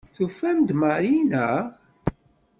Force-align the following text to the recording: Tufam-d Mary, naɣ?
Tufam-d 0.15 0.69
Mary, 0.81 1.15
naɣ? 1.31 1.63